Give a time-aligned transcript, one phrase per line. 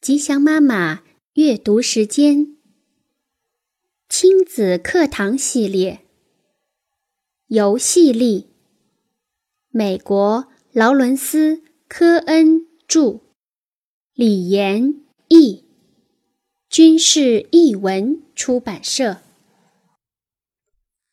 [0.00, 1.02] 吉祥妈妈
[1.34, 2.56] 阅读时间，
[4.08, 6.06] 亲子课堂系列，
[7.48, 8.46] 游戏力。
[9.70, 11.56] 美国劳伦斯·
[11.88, 13.22] 科恩著，
[14.14, 15.64] 李延译，
[16.70, 19.20] 军事译文出版社。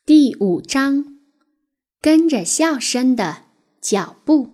[0.05, 1.19] 第五章，
[1.99, 3.45] 跟着笑声的
[3.81, 4.51] 脚步。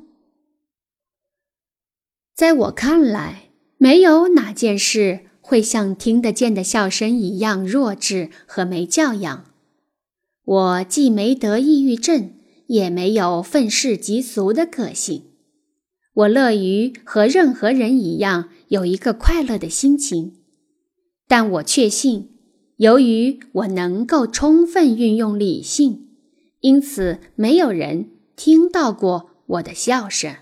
[2.33, 3.50] 在我看来。
[3.81, 9.45] 没有哪件事会像听得见的笑声一样弱智和没教养。
[10.45, 12.35] 我既没得抑郁症，
[12.67, 15.31] 也没有愤世嫉俗的个性。
[16.13, 20.35] 我乐于和任何人一样有一个快乐的心情，
[21.27, 22.29] 但我确信，
[22.77, 26.07] 由于我能够充分运用理性，
[26.59, 30.35] 因此没有人听到过我的笑声。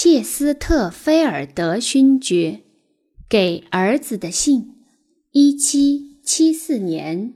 [0.00, 2.60] 切斯特菲尔德勋爵
[3.28, 4.76] 给儿子的信，
[5.32, 7.34] 一七七四年。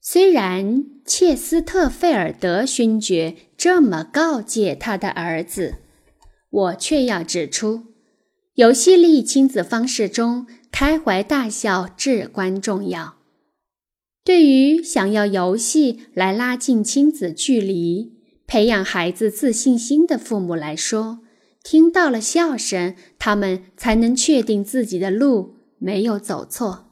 [0.00, 5.78] 虽然切斯特菲尔德勋爵这么告诫他的儿子，
[6.48, 7.86] 我却要指出，
[8.54, 13.16] 游戏力亲子方式中开怀大笑至关重要。
[14.22, 18.16] 对于想要游戏来拉近亲子距离。
[18.48, 21.20] 培养孩子自信心的父母来说，
[21.62, 26.86] 听到了笑声，他们才能确定自己的路没有走错。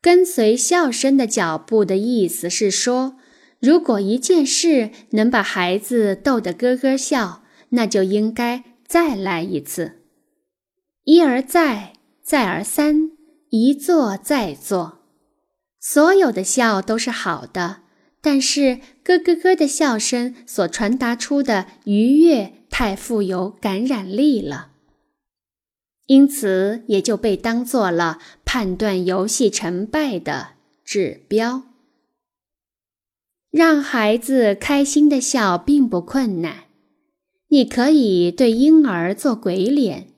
[0.00, 3.18] 跟随笑声的脚步的意思是说，
[3.60, 10.00] 如果一件事能把孩子逗得咯咯笑，那就应该再来一次，
[11.04, 11.92] 一而再，
[12.22, 13.10] 再而三，
[13.50, 15.00] 一做再做，
[15.78, 17.82] 所有的笑都是好的。
[18.26, 24.72] 但是咯咯咯的笑声所传达出的愉悦太富有感染力了，
[26.06, 31.62] 因此也就被当做了判断游戏成败的指标。
[33.52, 36.64] 让孩子开心的笑并不困难，
[37.46, 40.08] 你可以对婴儿做鬼脸，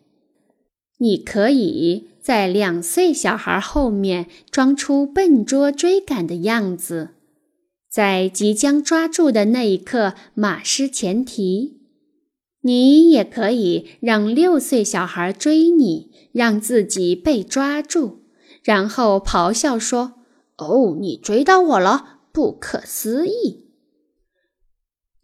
[0.97, 7.10] 你可以在两岁小孩后面装出笨拙追赶的样子。
[7.88, 11.78] 在即将抓住的那一刻，马失前蹄。
[12.60, 18.19] 你也可以让六岁小孩追你，让自己被抓住，
[18.62, 20.15] 然后咆哮说
[20.59, 23.71] ：“哦，你追到我了，不可思议！”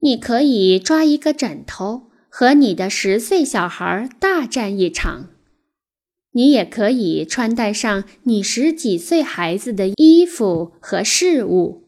[0.00, 5.30] 你可以抓一个枕头，和你的十岁小孩大战一场。
[6.32, 11.83] 你也可以穿戴上你十几岁孩子的衣服和饰物。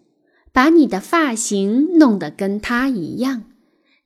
[0.56, 3.44] 把你的发型弄得跟他一样，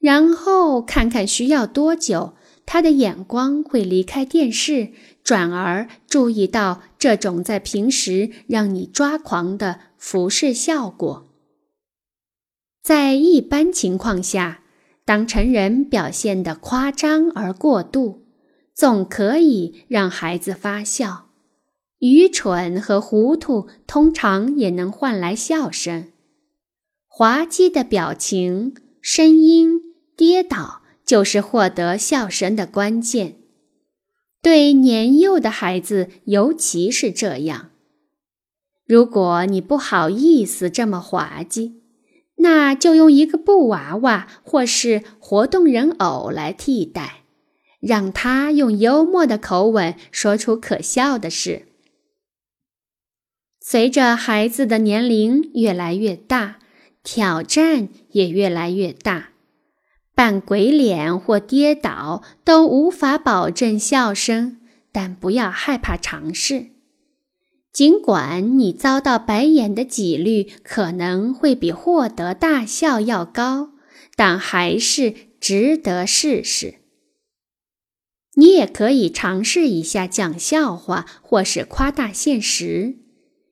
[0.00, 2.34] 然后看看需要多久，
[2.66, 4.88] 他的眼光会离开电视，
[5.22, 11.28] 转而注意到这种在平时让你抓狂的服饰效果。
[12.82, 14.62] 在一般情况下，
[15.04, 18.24] 当成人表现的夸张而过度，
[18.74, 21.28] 总可以让孩子发笑。
[22.00, 26.08] 愚蠢和糊涂通常也能换来笑声。
[27.12, 28.72] 滑稽的表情、
[29.02, 29.80] 声音、
[30.16, 33.36] 跌倒，就是获得笑声的关键。
[34.40, 37.72] 对年幼的孩子尤其是这样。
[38.86, 41.82] 如果你不好意思这么滑稽，
[42.36, 47.24] 那就用一个布娃娃或是活动人偶来替代，
[47.80, 51.66] 让他用幽默的口吻说出可笑的事。
[53.60, 56.59] 随着孩子的年龄越来越大。
[57.02, 59.30] 挑战也越来越大，
[60.14, 64.58] 扮鬼脸或跌倒都无法保证笑声，
[64.92, 66.68] 但不要害怕尝试。
[67.72, 73.70] 尽管你遭到白眼的几率可能会比获得大笑要高，
[74.16, 76.74] 但还是值得试试。
[78.34, 82.96] 你也可以尝试一下讲笑话或是夸大现实，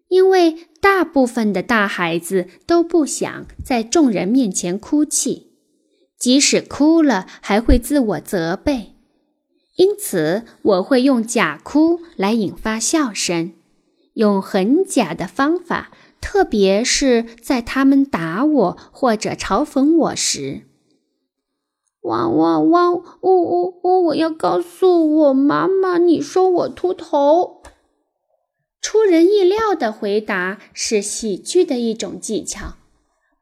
[0.09, 0.69] 因为。
[0.81, 5.51] 大部分的大孩子都不想在众人面前哭泣，
[6.17, 8.95] 即使哭了，还会自我责备。
[9.77, 13.53] 因此，我会用假哭来引发笑声，
[14.15, 15.91] 用很假的方法，
[16.21, 20.63] 特别是在他们打我或者嘲讽我时。
[22.03, 22.95] 汪汪汪！
[22.95, 24.05] 呜呜呜！
[24.07, 27.58] 我要告诉我妈妈，你说我秃头。
[29.09, 32.75] 出人意料的回答是喜剧的一种技巧，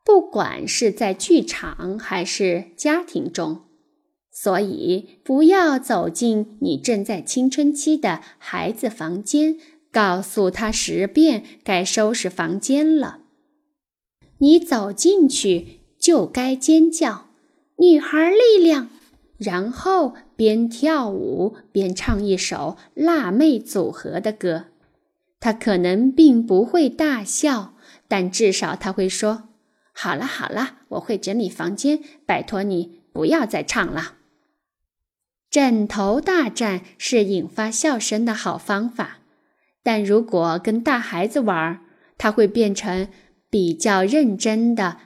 [0.04, 3.62] 不管是在剧场还是家庭中。
[4.30, 9.56] 所以，不要走进你正在青春期的孩子房间，
[9.90, 13.22] 告诉他十遍该收拾房间了。
[14.38, 17.30] 你走进去就该尖叫
[17.78, 18.88] “女孩力量”，
[19.36, 24.66] 然后边跳舞边唱一首辣妹组合的歌。
[25.46, 27.76] 他可能并不会大笑，
[28.08, 29.50] 但至少他会说
[29.94, 34.16] ：“好了好了，我会整理房间，拜托你不要再唱了。”
[35.48, 39.18] 枕头大战是引发笑声的好方法，
[39.84, 41.80] 但如果跟大孩子玩，
[42.18, 43.06] 他会变成
[43.48, 44.96] 比较认真的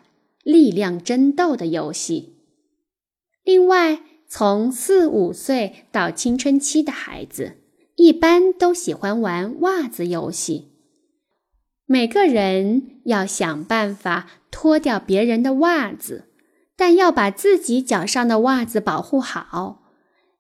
[0.43, 2.37] 力量争斗的游戏。
[3.45, 7.59] 另外，从四五岁到青春期的孩子，
[8.01, 10.71] 一般都喜欢玩袜子游戏。
[11.85, 16.31] 每个人要想办法脱掉别人的袜子，
[16.79, 19.83] 但要把自己脚上的袜子保护好。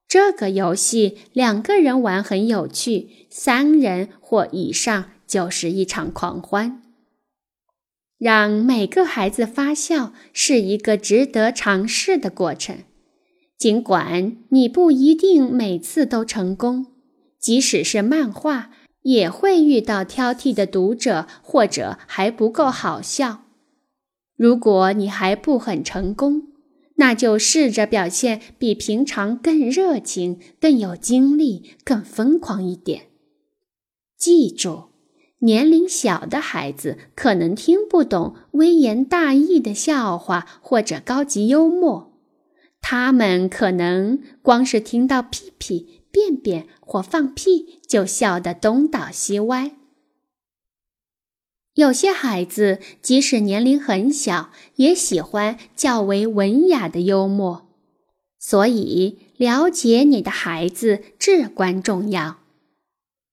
[0.08, 6.80] 这个游戏两个人玩很有趣，三人或以上就是一场狂欢。
[8.16, 12.78] 让每个孩子发笑是一个值得尝试的过程，
[13.58, 16.86] 尽管你不一定每次都成功。
[17.40, 18.70] 即使是漫画，
[19.02, 23.44] 也会遇到挑剔的读者或者还不够好笑。
[24.36, 26.48] 如果你还不很成功，
[26.96, 33.06] 那就试着表现比平常更热情、更有精力、更疯狂一点。
[34.18, 34.90] 记住，
[35.38, 42.12] 年龄小的孩子可能听不懂微言大义的笑话或者高级幽默，
[42.82, 49.72] 他们可能光是听到屁屁、便便或放屁就笑得东倒西歪。
[51.74, 57.68] 有些孩子即使年龄很小，也喜欢较为文雅的幽默，
[58.38, 62.40] 所以了解你的孩子至关重要。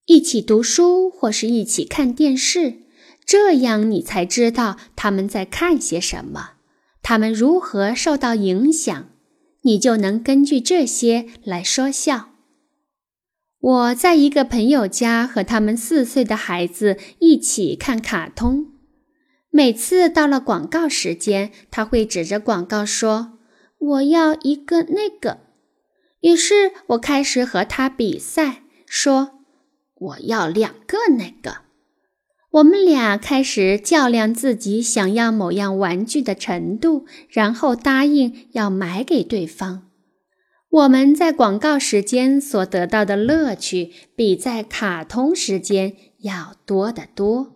[0.06, 2.84] 一起读书或是一起看电视，
[3.26, 6.52] 这样你才知道他们在看些什么，
[7.02, 9.10] 他们如何受到影响，
[9.64, 12.30] 你就能根据这些来说笑。
[13.68, 18.68] 我在一个朋友家和他们四岁的孩子一起看卡通。
[19.50, 23.34] 每次到了广告时间，他会指着广告说
[23.78, 25.40] ：“我要一个那个。”
[26.22, 29.42] 于是我开始和他比赛，说
[29.96, 31.58] ：“我要两个那个。”
[32.52, 39.87] 我们俩开始较量自己想要某样玩具的程度，然后答应要买给对方。
[40.78, 47.56] 我们在广告时间所得到的乐趣，比在卡通时间要多得多。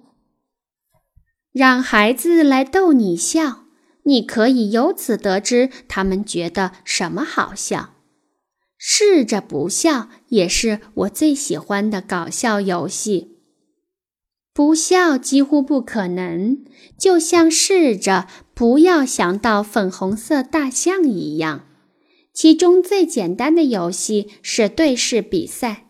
[1.52, 3.66] 让孩子来逗你笑，
[4.06, 7.92] 你可以由此得知他们觉得什么好笑。
[8.76, 13.38] 试着不笑也是我最喜欢的搞笑游戏。
[14.52, 16.66] 不笑几乎不可能，
[16.98, 21.68] 就像试着不要想到粉红色大象一样。
[22.34, 25.88] 其中最简单的游戏是对视比赛，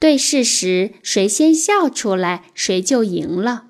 [0.00, 3.68] 对视时谁先笑出来，谁就赢了；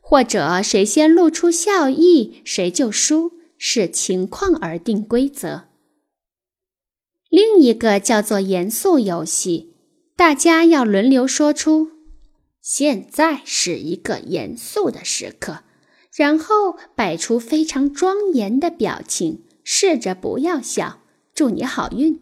[0.00, 5.68] 或者谁先露出笑意，谁就输，视情况而定规则。
[7.30, 9.74] 另一个叫做严肃游戏，
[10.16, 11.92] 大家要轮流说出
[12.60, 15.60] “现在是一个严肃的时刻”，
[16.14, 21.00] 然后摆出非常庄严的表情，试着不要笑。
[21.38, 22.18] 祝你好运！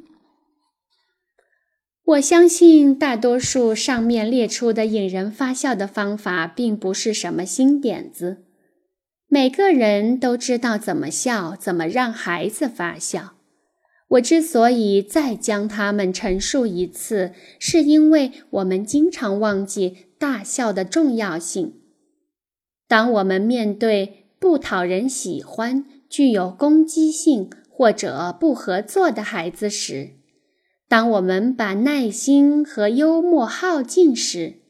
[2.04, 8.44] 我相信大多数上面列出的引人发笑的方法并不是什么新点子，
[9.26, 13.36] 每个人都知道怎么笑，怎么让孩子发笑。
[14.08, 21.80] 我之所以再将它们陈述一次，是因为我们经常忘记大笑的重要性。
[22.86, 30.12] 当我们面对不讨人喜欢、具有攻击性，或者不合作的孩子时，
[30.88, 34.62] 当我们把耐心和幽默耗尽时，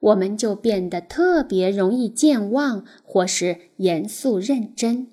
[0.00, 5.08] 我们就变得特别容易健忘或是严肃认真。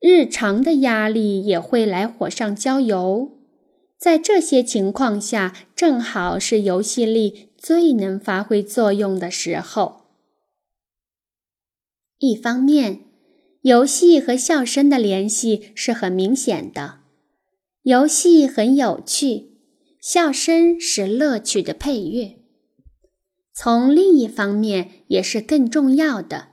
[0.00, 3.38] 日常的压力也会来火上浇油，
[3.96, 10.02] 在这些情况下，正好是游戏力最能发挥作用的时候。
[12.18, 13.00] 一方面，
[13.62, 16.98] 游戏和笑声的联系是很明显的，
[17.82, 19.52] 游戏很有趣，
[20.00, 22.38] 笑声是乐趣的配乐。
[23.54, 26.48] 从另一方面也是更重要的，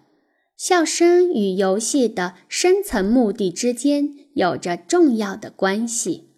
[0.55, 6.29] 笑声与游戏的深层目的之间有着重要的关系。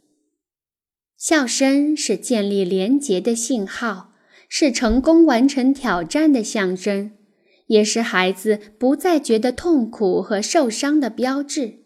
[1.18, 4.14] 笑声是建立连结的信号，
[4.48, 7.12] 是成功完成挑战的象征，
[7.72, 11.80] 也是孩子不再觉得痛苦和受伤的标志。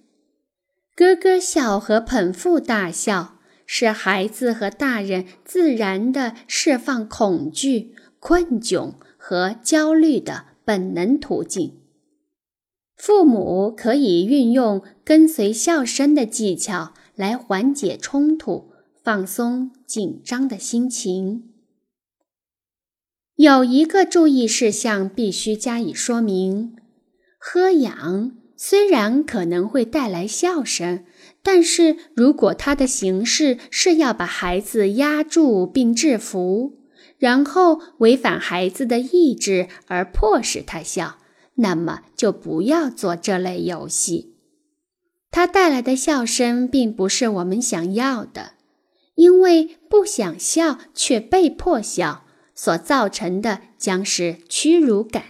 [0.95, 11.79] 咯咯笑和捧腹大笑是孩子和大人自然的释放恐惧、困窘和焦虑的本能途径。
[12.95, 18.75] 父母可以运用跟随笑声的技巧来缓解冲突。
[19.05, 21.54] 放松紧张的心情。
[23.35, 26.77] 有一个注意事项必须加以说明：
[27.37, 31.03] 喝氧虽然可能会带来笑声，
[31.43, 36.77] 但是如果它的形式是要把孩子压住并制服，
[37.17, 41.17] 然后违反孩子的意志而迫使他笑，
[41.55, 44.35] 那么就不要做这类游戏。
[45.29, 48.51] 它带来的笑声并不是我们想要的。
[49.15, 52.24] 因为不想笑却被迫笑，
[52.55, 55.23] 所造成的将是屈辱感。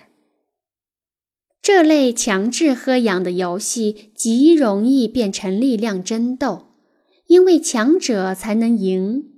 [1.61, 6.67] 这类强制喝氧的游戏极容易变成力量争斗，
[7.25, 9.31] 因为强者才能赢。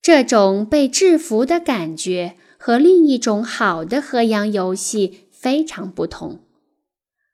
[0.00, 6.40] 这种被制服的感觉和另一种好的喝氧游戏非常不同。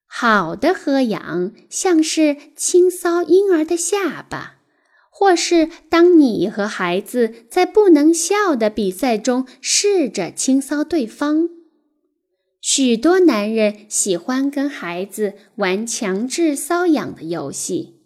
[0.06, 4.61] 好的喝氧像是轻搔婴儿的下巴。
[5.14, 11.50] 或是当你和孩子在不能笑的比赛中试着轻搔对方，
[12.62, 17.98] 许多男人喜欢跟孩子玩强制搔痒的游戏。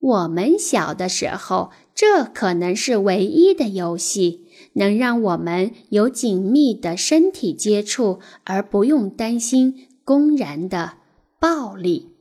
[0.00, 10.94] 我们小的时候，这可能是唯一的游戏，能让我们有紧密的身体接触，而不用担心公然的
[11.38, 12.13] 暴力。